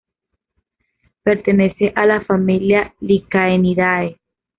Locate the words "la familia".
2.07-2.95